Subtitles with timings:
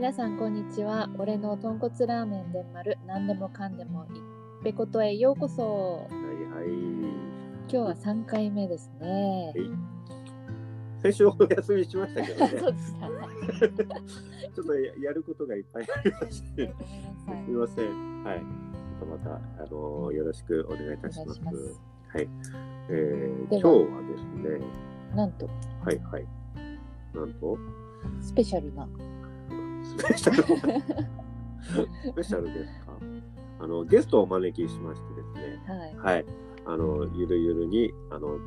[0.00, 1.10] 皆さんこんにちは。
[1.18, 4.22] 俺の豚骨ラーメンでん丸、何でもかんでもいっ
[4.64, 6.08] ぺことへようこそ。
[6.08, 6.16] はい
[6.54, 6.70] はい。
[7.68, 9.52] 今日は3回目ですね。
[11.02, 12.48] 先週お休みしましたけどね。
[12.58, 13.08] そうでした。
[14.56, 16.66] ちょっとややることがいっぱいありまして。
[16.66, 16.74] す
[17.46, 18.24] みません。
[18.24, 18.42] はい。
[19.04, 21.42] また、あのよろしくお願いいたします。
[22.08, 22.28] はい。
[22.88, 24.24] えー、で今は日はです
[24.60, 24.66] ね、
[25.14, 25.46] なんと、
[25.84, 26.26] はいはい。
[27.14, 27.58] なんと、
[28.22, 28.88] スペシャルな。
[29.98, 30.42] スペシャル。
[30.42, 32.92] スペシャルですか？
[33.60, 35.62] あの、ゲストをお招きしましてですね、
[35.98, 36.16] はい。
[36.16, 36.26] はい。
[36.66, 38.38] あの、ゆるゆるに、あの、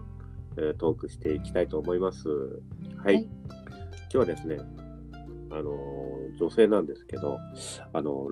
[0.57, 2.29] えートークしていきたいと思います。
[2.29, 3.13] はい。
[3.15, 3.29] はい
[4.13, 4.59] 今日はですね、
[5.49, 5.71] あの、
[6.39, 7.39] 女性なんですけど、
[7.93, 8.29] あの、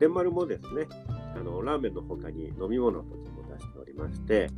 [0.00, 0.88] デンマルもですね、
[1.36, 4.50] あの、ラーメンの他に飲み物としても出しておりまして、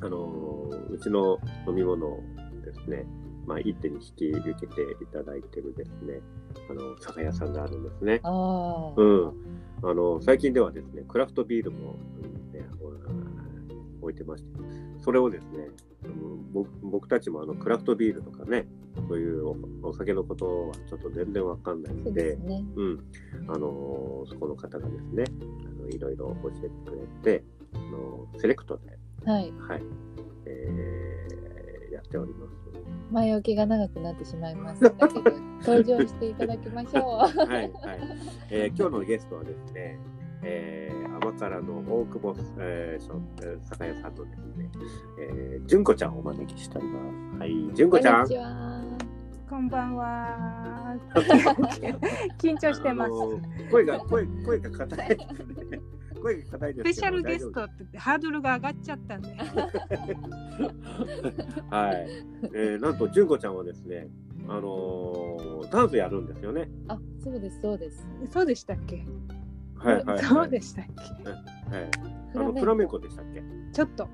[0.00, 2.20] あの、うちの飲み物を
[2.64, 3.06] ですね、
[3.46, 6.20] まあ、一手に引き受けていただいてるですね、
[6.70, 8.20] あの、酒屋さんがあるんですね。
[8.22, 9.00] ああ。
[9.00, 9.32] うん。
[9.82, 12.66] あの、最近ではですね、クラフトビールも、うんね、
[14.00, 14.50] お置いてまして、
[15.00, 15.68] それをですね、
[16.52, 18.66] 僕僕たちもあのクラフトビールとかね、
[19.08, 19.46] そういう
[19.82, 22.64] おお酒のことはちょっと全然わかんないので、ね。
[22.76, 23.04] うん。
[23.48, 25.24] あの、そこの方がですね、
[25.78, 27.44] あのいろいろ教えてくれて、
[27.74, 29.52] あのセレクトで、はい。
[29.58, 29.82] はい、
[30.46, 30.81] えーや
[32.02, 32.52] っております。
[33.10, 35.22] 前置きが長くなってしまいましたけど、
[35.60, 37.04] 登場していただきましょう。
[37.18, 37.72] はい、はい。
[38.50, 39.98] えー 今日のゲストはですね、
[40.42, 44.70] えー、甘辛の大久保、えー、酒屋さんのですね、
[45.18, 47.00] えー、純子ちゃんをお招きしておりま
[47.34, 47.38] す。
[47.38, 48.14] はい、純子ちゃん。
[48.14, 48.82] こんにちは。
[49.48, 50.96] こんばんは。
[52.38, 53.08] 緊張してます。
[53.08, 55.80] あのー声が、声、声が硬いですね。
[56.22, 59.36] 声が硬いですスペシャルゲストってハードルが上がっちゃったんで。
[59.40, 59.60] 夫
[61.74, 62.06] はい。
[62.54, 64.08] えー、なんと、純子ちゃんはですね、
[64.48, 66.68] あのーダンスやるんですよね。
[66.88, 68.06] あ、そうです、そうです。
[68.30, 69.04] そうでしたっけ？
[69.76, 70.18] はい、はい、はい。
[70.20, 71.30] そうでしたっけ？
[71.30, 71.90] はい。
[72.34, 73.42] あの、フラメンコでしたっけ？
[73.72, 74.08] ちょっと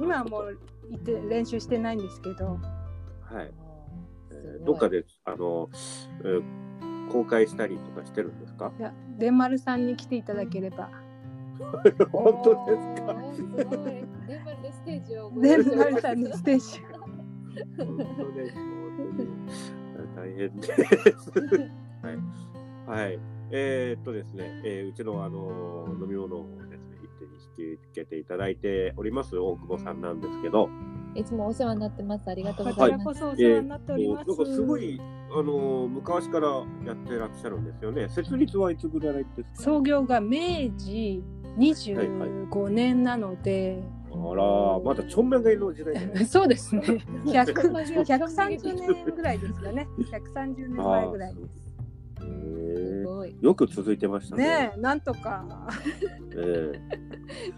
[0.00, 0.58] 今はもう
[0.90, 2.60] 行って練習してないんですけど、はい。
[3.36, 3.42] あ
[4.32, 4.88] えーーどっか。
[4.88, 5.68] で、あの、
[6.24, 6.42] えー
[7.12, 8.72] 公開したりとかしてるんですか？
[8.80, 10.90] いやデンマルさんに来ていただければ、
[12.12, 13.14] 本当ですか？
[14.26, 15.30] デンマルでステージを。
[15.30, 16.80] ごデンマルさんのステージ。
[17.76, 18.56] 本当です。
[20.16, 20.72] 大変です。
[22.02, 23.00] はい。
[23.02, 23.18] はい。
[23.50, 27.32] えーっとですね、えーうちのあの飲み物をですね、一手に。
[27.34, 27.62] 引き
[27.92, 30.68] 受けていただいております大久保さんなんですけど、
[31.14, 31.80] いつもお世話に。
[31.80, 32.28] なってます。
[32.28, 32.98] ありがとうございます。
[32.98, 33.68] らこそお世話に。
[33.68, 34.28] なっております。
[34.28, 36.48] なんかすごいあの昔から
[36.84, 38.08] やってらっしゃるんですよね。
[38.08, 39.62] 設立はいつぐらいですか。
[39.62, 41.22] 創業が明治
[41.56, 45.94] 25年なので、あら、まだちょんめがいの時代。
[46.26, 46.82] そうですね。
[47.24, 48.74] 100 130 130
[49.04, 49.86] 年ぐらいですかね。
[49.98, 51.66] 130年前ぐらいです。
[52.22, 53.36] へすーごい。
[53.40, 54.44] よく続いてましたね。
[54.44, 55.44] ねえ、なんとか。
[56.36, 56.80] ええ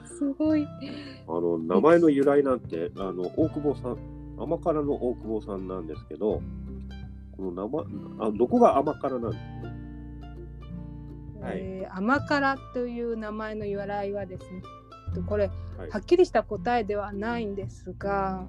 [0.06, 0.66] すごい。
[1.28, 3.96] あの名前の由来なんてあの大久保さん
[4.38, 6.40] 甘辛の大久保さんなんですけど
[7.36, 7.84] この名前
[8.18, 9.67] あどこが甘辛なんですか？
[11.48, 11.58] はい。
[11.58, 14.62] えー甘辛という名前の由来はですね、
[15.14, 15.90] とこれ、はい。
[15.90, 18.46] はっきりした答えではないんですが、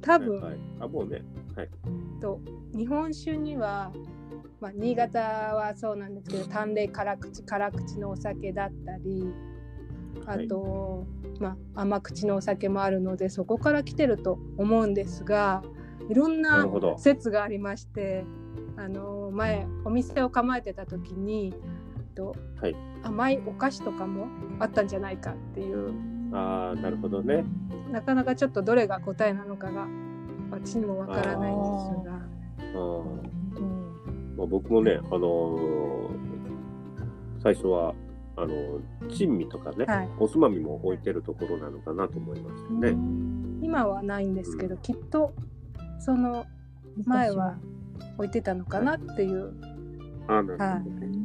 [0.00, 0.50] 多分、はい。
[0.52, 1.22] はい、あもうね。
[1.54, 1.68] はい。
[2.20, 2.40] と
[2.74, 3.92] 日本酒には、
[4.60, 9.24] まあ、新潟はそうなんですけど淡麗辛口辛口のお酒だったり
[10.26, 11.06] あと、
[11.40, 15.62] まあ、甘口のお酒もあるのでそこから来てると思うんですが
[16.08, 16.66] いろんな
[16.98, 18.24] 説がありまして
[18.76, 21.54] あの前お店を構えてた時に
[22.14, 22.76] とはい。
[23.02, 24.26] 甘いお菓子とかも
[24.58, 25.92] あったんじゃないかっていう。
[26.32, 27.44] あーなるほどね。
[27.90, 29.86] なかなかちょっとどれが答えなのかが
[30.50, 32.80] 私にもわからないんですが。
[32.80, 34.36] うん。
[34.36, 36.20] まあ、僕もねあのー
[37.42, 37.94] 最初は
[38.36, 40.08] あのー珍味とかね、はい。
[40.18, 42.96] おつまみも置いてるところなのかなと思いましたね、
[43.60, 45.34] 今はないんですけど、きっと
[45.98, 46.46] その
[47.04, 47.56] 前は
[48.16, 49.52] 置いてたのかなっていう、
[50.28, 51.19] あーなるほどね、ううんん。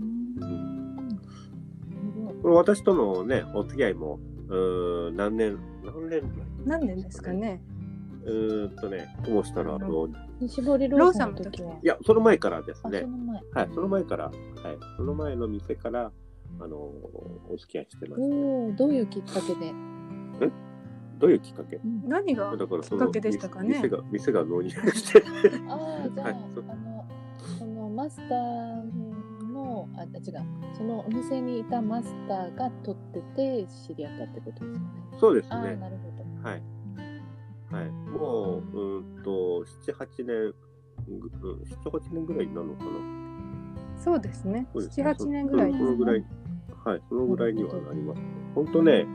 [2.45, 4.19] これ私とのねお付き合いも
[4.49, 6.21] うーん何年何年
[6.63, 7.59] 何年ですかね。
[8.23, 10.07] うーんとね、どうしたら、あの、
[10.47, 11.73] 絞りローさんの時は。
[11.73, 13.41] いや、その前からですあ、ねそ、の前。
[13.51, 14.35] はい、その前から、はい、
[14.97, 16.11] その前の店から、
[16.59, 18.35] あの、お付き合いしてました。
[18.35, 19.73] おお、どういうきっかけで？
[21.19, 21.75] どういうきっかけ？
[21.77, 22.07] うん。
[22.07, 23.69] 何がだかきっかけでしたかね？
[23.75, 25.23] 店が、店が納入して、
[25.69, 27.05] ああ、じゃあ、はいあの、
[27.59, 28.83] そのマスター
[29.85, 30.21] の、あ、違う、
[30.77, 34.79] そのお店にいたマスターが取ってて知り合ったってことですよね。
[35.19, 35.75] そうですああ、ね。
[35.75, 36.11] なるほ
[36.43, 36.49] ど。
[36.49, 36.63] はい。
[37.71, 37.89] はい。
[37.89, 40.53] もう、うーんと、7、8年、
[41.07, 42.91] ぐうん7、8年ぐらいになるのかな。
[43.97, 44.67] そうですね。
[44.73, 46.25] そうですね7、8年ぐらいですねそのぐらい、
[46.83, 48.25] はい、そのぐらいにはなりますね。
[48.53, 49.05] 本当ね、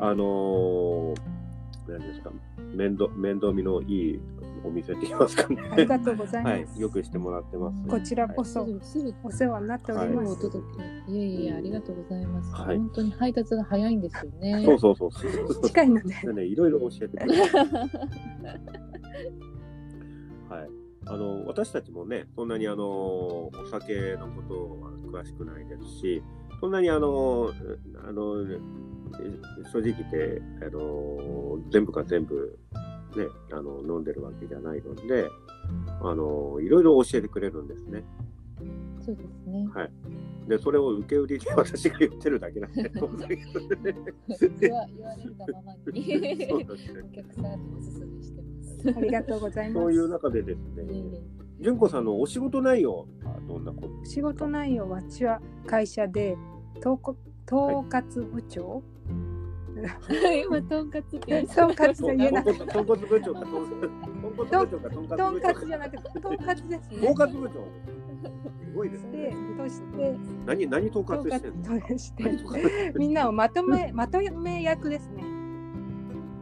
[0.00, 1.16] あのー、
[1.88, 2.30] 何ですか、
[2.76, 4.20] 面倒、面倒見のいい
[4.64, 5.62] お店って言いますかね。
[5.70, 6.72] ありがとうございます。
[6.72, 7.82] はい、よくしてもらってます。
[7.88, 10.32] こちらこすそぐすぐお世話になっております。
[10.32, 10.64] お届
[11.06, 11.12] け。
[11.12, 12.52] いえいえ、ありがとうございます。
[12.52, 14.62] はい本当に配達が早いんですよね。
[14.64, 15.28] そうそうそうそ
[15.60, 15.62] う。
[15.62, 16.14] 近いので。
[16.22, 17.42] でね、いろいろ教えてくれる。
[20.48, 20.68] はい。
[21.08, 26.22] あの、私たちもね、そんなにあの、お酒のことは詳しくないですし、
[26.60, 27.52] そんなにあの、
[28.08, 28.58] あの、え
[29.72, 32.58] 正直言って、あの、全部が全部、
[33.16, 35.30] ね、あの、飲んでるわけじゃないので、
[36.02, 38.04] あの、いろいろ教えてくれるんですね。
[39.00, 39.66] そうですね。
[39.74, 39.90] はい。
[40.48, 43.08] で、それを受け売りで 私が言ってるだけなんで、言われた
[45.52, 46.58] ままにお
[47.10, 48.48] 客さんにおすすめしてま
[48.92, 48.98] す。
[48.98, 49.80] ありがとうございます。
[49.82, 50.84] そういう中でですね、
[51.60, 54.04] 純子さんのお仕事内容はどんなこと？
[54.04, 56.36] 仕事内容は私は会社で
[56.78, 57.16] 統括
[57.50, 58.82] 統括部長、
[60.46, 65.50] 今、とんかつってとんかつと言えな豚骨豚骨部長か、豚骨部長か、豚と骨部長か。
[65.50, 67.08] んかつじゃなくて統括ですね。
[67.10, 67.54] 統括部長。
[68.24, 69.36] すごいですでね。
[69.58, 71.98] として何、何統統括してんの？
[71.98, 75.24] してみんなをまとめまとめ役ですね。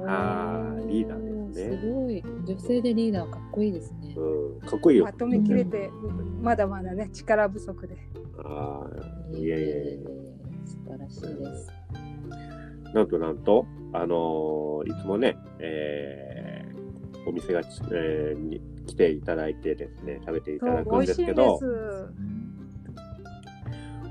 [0.06, 2.22] あーリーダーですねおすごい。
[2.44, 4.14] 女性でリーダーかっこいいですね。
[4.16, 5.12] うん、かっこいいよま。
[5.12, 5.90] とめきれて
[6.42, 7.96] まだまだね力不足で。
[8.38, 10.10] ああ、いやいやいや。
[10.64, 11.83] 素晴らしいです。
[12.94, 16.74] なんとなんと、あのーいつもね、えー
[17.26, 22.12] お店がち、えーに来ていただいてですね、食べていただくん美味しいんでですけど、す。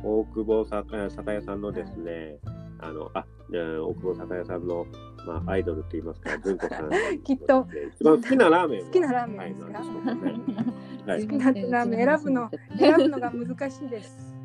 [0.03, 2.37] 大久保酒酒屋さんのですね、
[2.79, 4.85] あの、あ、えー大久保酒屋さんの、
[5.25, 6.89] まあ、アイドルって言いますか、純子さん。
[7.23, 9.79] きっと一番好きなラーメンは好きなラーメンですか？
[9.79, 14.35] 好きなラーメン選ぶの 選ぶのが難しいです。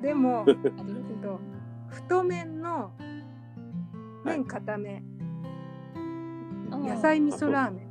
[0.00, 0.56] でも、 えっ
[1.22, 1.40] と
[1.88, 2.92] 太麺の
[4.28, 5.02] 麺固め、
[6.70, 7.88] 野菜味噌ラーメン、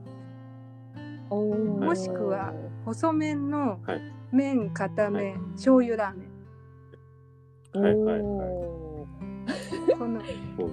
[1.30, 1.86] おー。
[1.86, 2.54] もしくは
[2.86, 4.02] 細麺のはい。
[4.32, 7.82] 麺固め、は醤油ラーメン。
[7.82, 8.22] はいはいはい。
[8.22, 9.08] お
[9.98, 10.70] このそうなんですよ。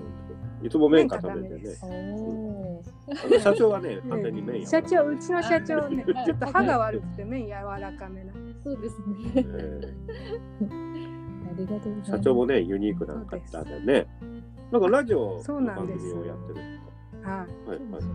[0.65, 1.75] いつも麺固めで。
[1.75, 1.85] す。
[1.85, 3.27] ーおー。
[3.27, 8.33] あの社長はね、完全に麺や社長、うちの社長ね、あ ちょっと歯が悪くて麺柔らかめな。
[8.63, 8.97] そうです
[9.37, 9.49] えね。
[9.49, 9.95] ー。
[11.55, 12.11] ありがとうございます。
[12.11, 14.07] 社長もね、ユニークな方でね。
[14.73, 16.11] なんかラジオそうの番なんです。
[16.11, 16.55] 組をやってる。
[16.55, 17.25] んですはい。
[17.25, 17.31] か。
[17.31, 17.79] はいはい。
[17.79, 18.07] そうです。
[18.07, 18.15] よ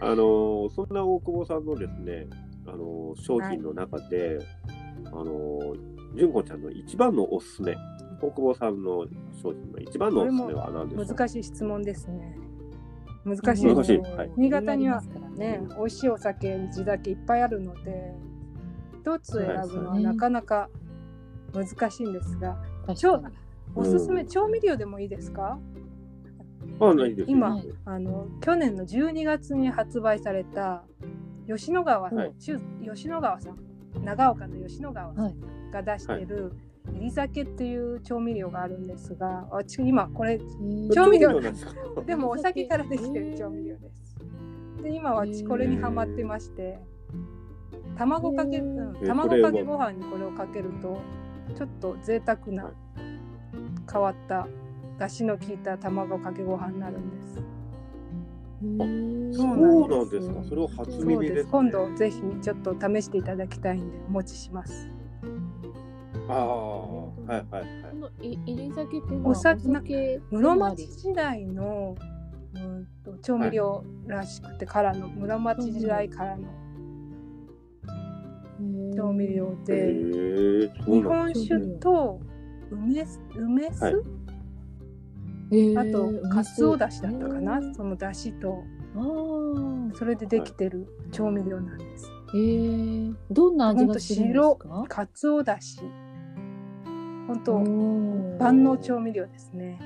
[0.00, 2.26] あのーそんな大久保さんのですね、
[2.66, 4.38] あのー商品の中で、
[5.06, 7.76] あのー純子ちゃんの一番のおすすめ、
[8.20, 9.04] 大久保さんの
[9.42, 12.36] 商品の一番のおすすめは何でしょう難しい質問ですね。
[13.24, 13.44] 難しい。
[13.46, 13.98] です難しい。
[13.98, 14.30] はい。
[14.36, 18.14] 新潟には色々ありますからね、美味しいお酒、地酒いっぱいあるので、
[19.00, 20.68] 一つ選ぶのはなかなか
[21.52, 22.56] 難しいんですが、
[22.86, 23.34] 確かに
[23.74, 24.26] おすすめ、うん。
[24.28, 25.58] 調味料でもいいですか？
[26.80, 27.36] あ、ないですよ。
[27.36, 30.84] 今あの去年の12月に発売された
[31.46, 32.34] 吉野川さん、はい。
[32.38, 32.58] 中
[32.94, 33.56] 吉野川さん
[34.04, 35.34] 長岡の吉野川さはい。
[35.34, 36.52] んが出してる
[36.92, 40.38] 入り酒っていう調味料があるんですが私今これ
[40.92, 41.72] 調味料なんですか？
[42.06, 44.16] でもお酒からできてる調味料です。
[44.82, 46.78] で今私これにハマってまして
[47.96, 50.98] 卵かけ、うんえ卵かけご飯にこれをかけると
[51.54, 52.74] ちょっと贅沢なはい
[53.94, 54.48] 変わった
[54.98, 57.36] 出汁の効いた卵かけご飯になるんです。
[59.36, 59.46] そう
[59.88, 60.42] なんですか？
[60.48, 61.48] それを初そう耳です、です。
[61.48, 64.88] 今度ぜひちょっと試していただきたいんでお持ちします。
[66.28, 67.64] ああ、はいはいはい。
[67.92, 71.94] このい入り酒っていうのはお酒で室町時代の
[72.54, 76.44] うんと調味料らしくてからの室町時代からの
[78.96, 82.20] 調味料へで、日本酒と
[82.70, 85.76] 梅酢梅酢、はい。
[85.76, 88.62] あとかつおだしだったかな、そのだしと。
[89.94, 92.10] それでできてる調味料なんです。
[92.34, 94.84] えー、どんな味がするんですか？
[94.88, 95.80] かつおだし。
[97.26, 97.58] 本当
[98.44, 99.80] 万能調味料ですね。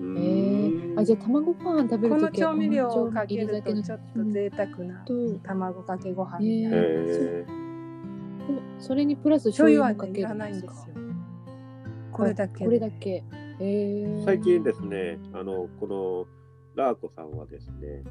[0.00, 1.00] うえー。
[1.00, 7.46] あじゃあ卵ご飯食べこのるときは調味料をかけるとちょっと贅沢なと卵かけご飯えになへる。
[7.48, 7.52] え。
[8.78, 11.01] それにプラス醤醤油油もかけるはねいらないんですかよ。
[12.12, 12.64] これだけで。
[12.64, 13.24] これだけ。
[13.60, 16.26] えー、最近ですね、あの、この
[16.74, 18.02] ラーコさんはですね、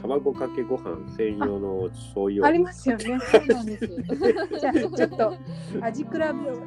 [0.00, 3.18] 卵かけご飯専用の醤油をありますよね。
[3.20, 3.86] そうなんです。
[3.86, 5.36] じゃあちょっと
[5.80, 6.10] 味比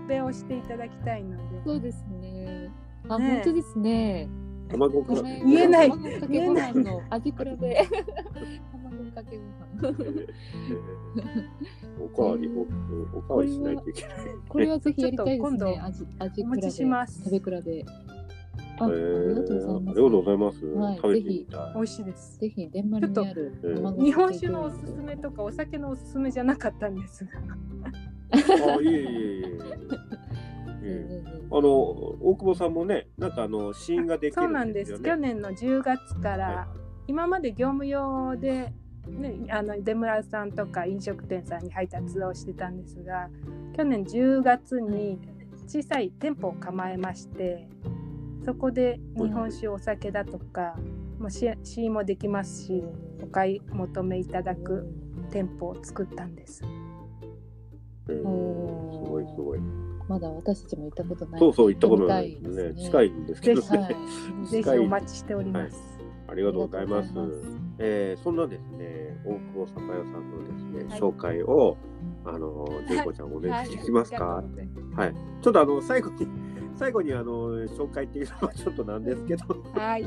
[0.08, 1.62] べをしていただきたいので。
[1.66, 2.72] そうですね。
[3.08, 4.30] あ、ねえ本当ですね。
[4.70, 7.88] 卵かごめん言えない卵かけご飯の味比べ。
[9.16, 10.28] 卵かけご飯。
[12.00, 14.16] おかわりおおかわりしないといけない。
[14.48, 15.74] これはぜひやりたいですちょっとね。
[15.76, 16.72] 今味味お持ち比べ。
[16.72, 17.86] します食べ比べ。
[18.78, 18.92] あ、あえ
[19.30, 19.86] りがとうございーあます。
[19.86, 20.66] りがとうございます。
[20.66, 21.74] はい食べてみたい。
[21.76, 22.40] 美味しいです。
[22.40, 27.32] ぜひデンマルにあるちょっと卵かけ日本酒のおすすめとかお酒のおすすめじゃなかったんですが。
[28.76, 29.58] あ、いえいえいえいえ。
[30.88, 34.90] ええあの大久保さんもね、なんかあの試飲ができそうるなんです。
[34.90, 35.10] んですよね。
[35.10, 36.68] 去年の10月から、は
[37.08, 38.74] 今まで業務用で、
[39.08, 43.30] ね、あの出村さんとか飲食店さんに配達をしてたんですが
[43.76, 45.20] 去年10月に
[45.68, 47.68] 小さい店舗を構えまして
[48.46, 50.76] そこで日本酒お酒だとか
[51.20, 52.84] もう試試飲もできますし
[53.22, 54.88] お買い求めいただく
[55.32, 56.64] 店舗を作ったんです。
[58.08, 59.60] えーすごいすごい。
[60.08, 61.40] まだ私たちも行ったことない。
[61.40, 63.68] そうそう行ったことないです近いんですけどね。
[63.80, 63.90] は
[64.46, 64.48] い。
[64.48, 65.78] ぜひお待ちしております。
[66.28, 67.32] ありがとうございますます。
[67.80, 68.62] えーそんなです
[69.66, 71.00] ね、大久保酒屋さんのですね、はい。
[71.00, 71.78] 紹介を、
[72.26, 74.44] あの、純子ちゃんお願いできますか、は
[74.96, 75.10] はい。
[75.12, 76.28] い、ちょっとあの、最後に、
[76.76, 80.04] 最後にあの、紹介っていうのはちょっとなんですけど、はい。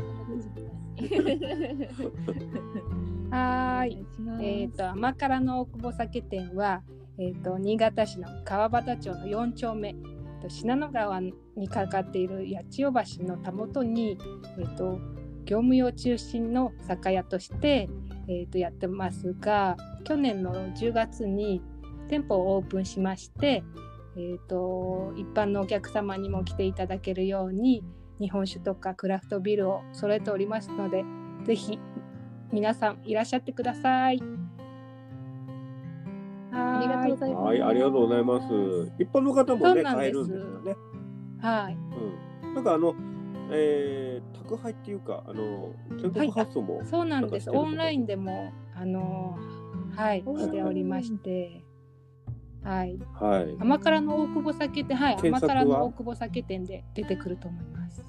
[3.31, 4.07] はーい。
[4.41, 6.83] えっ、と、と甘辛の大久保酒店は、
[7.19, 9.95] えっ、と新潟市の川端町の4丁目、
[10.49, 11.33] 信濃川に
[11.69, 14.19] かかっている八千代橋のたもとに、
[14.59, 14.99] えっ、と
[15.45, 17.88] 業務用中心の酒屋として、
[18.29, 21.63] えー、とやってますが、去年の10月に
[22.09, 23.65] 店舗をオープンしまして、
[24.17, 27.85] えー、と一般のお客様にも来ていただけるように
[28.21, 31.05] 日本酒とかクラフトビールを揃えておりますので、
[31.45, 31.79] ぜひ
[32.53, 34.23] 皆さんいらっしゃってください。
[36.53, 37.45] ありがとうございます。
[37.45, 38.47] はい、ありがとうございます。
[38.99, 40.77] 一般の方もね、そうなんです買えるんですよね。
[41.41, 41.77] はい。
[42.45, 42.55] うん。
[42.55, 42.95] なんかあの、
[43.50, 47.50] えー、宅配っていうか、あの、全国発送も、そうなんです。
[47.50, 49.37] オンラインでもあの
[49.97, 51.64] はいしておりまして、
[52.62, 52.99] はい。
[53.14, 53.57] はい。
[53.61, 58.05] 甘辛の大久保酒店はい甘辛の大久保酒店で出てくると思います。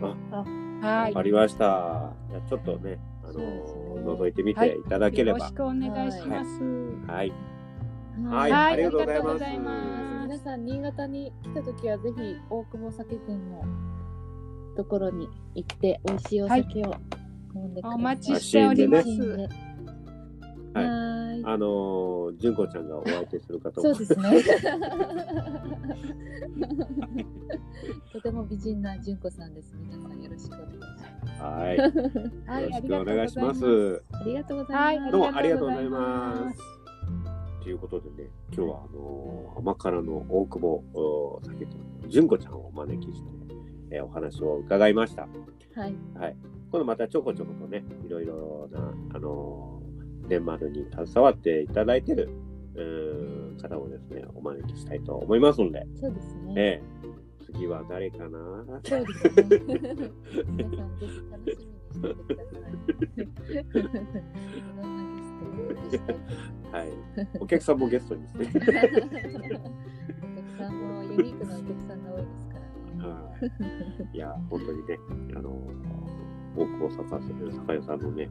[0.00, 0.44] あ
[0.86, 1.12] はい。
[1.14, 2.12] ありました。
[2.30, 3.62] じゃあちょっとね、あのね
[4.04, 5.54] 覗いてみていただければよろし。
[5.54, 6.62] くお願いします。
[7.10, 7.32] はい。
[8.30, 8.50] はい。
[8.50, 13.62] はいありがとうございますありがとうございます皆さん、新潟に来たときは、ぜひ大久保酒店の
[14.78, 16.94] ところに行って、美味しいお酒を
[17.52, 17.98] 飲んでください。
[17.98, 19.08] お待ちしております。
[19.08, 19.18] はい。
[20.74, 24.42] はいはいあのー、純子ちゃんがお相手するかと思そうですね。
[28.12, 29.74] とても美人な純子さんです。
[29.80, 30.86] 皆さんよろしくお願いしま
[31.26, 31.42] す。
[31.42, 31.76] はい。
[31.76, 31.82] よ
[32.46, 33.14] はい、ろしくおありがとうございます。
[33.16, 34.02] 願いします。
[34.12, 35.12] ありがとうござはいい、ます。
[35.12, 36.58] どうもありがとうございあます。
[37.62, 43.28] ということでね、今日はあのー甘辛の大久保お酒店の純子ちゃんをお招きして、
[43.90, 45.28] えーお話を伺いました。
[46.18, 46.36] はい。
[46.70, 52.30] 今度またちょこちょことね、いろいろな、あのー、デンマルに携わっていただいてる、
[52.74, 56.54] うーん方をですね、お招きしたいと思いますので、そうですね。
[56.56, 58.38] ええ次は誰かな
[58.84, 59.48] そうですね。
[60.52, 62.58] 皆さん、ぜひ楽しみ
[65.08, 66.28] にしていてください。
[66.70, 66.88] はい。
[67.40, 68.52] お客さんもゲストにですね。
[68.52, 72.47] お客さんもユニークなお客さんが多いです
[73.10, 74.16] い。
[74.16, 74.98] いや、本当にね、
[75.36, 75.50] あの、
[76.56, 77.02] 大久保酒
[77.44, 78.28] 屋酒屋さんのね、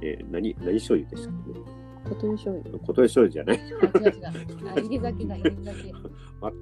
[0.00, 1.60] えー何、何醤油でしたっけね？
[2.08, 2.78] ことゆ醤油。
[2.78, 3.58] 琴江醤油じゃない？
[3.58, 4.68] あ、違う違う。
[4.70, 5.92] あ、入り酒だ、入り酒。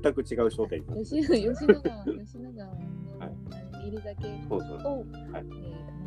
[0.03, 1.37] 全く違う商店になってる吉吉
[1.67, 2.81] 野川、吉野川の、
[3.19, 3.33] はい
[3.87, 4.79] 入り酒そうそう。
[4.79, 5.45] を、はいえー、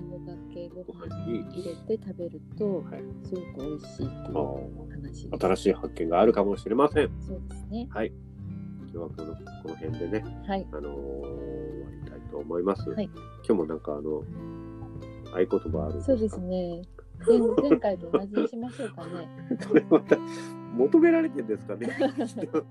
[0.09, 7.09] 卵かけごご飯飯にに入れて食べると、はいすごく美味しいい話ー新しい発見があるかもしれません。
[7.21, 7.87] そうですね。
[7.89, 8.11] はい。
[8.91, 10.67] 今日はこのこの辺でね、はい。
[10.71, 12.89] あのー終わりたいと思います。
[12.89, 13.13] はい今
[13.47, 14.23] 日もなんかあの、
[15.33, 16.81] 合言葉あるそうですね。
[17.27, 17.37] 前
[17.69, 19.29] 前回と同じにしましょうかね。
[19.59, 20.17] それまた
[20.75, 21.87] 求められてるんですかね？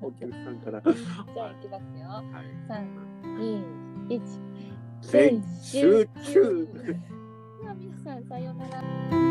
[0.01, 0.81] お客さんから。
[0.83, 0.93] じゃ
[1.45, 2.09] あ、いきますよ。
[2.09, 2.25] はい
[2.67, 2.87] 三、
[4.09, 4.23] 二、一。
[5.03, 6.69] 全集中
[7.79, 9.28] 皆さん、さようなら。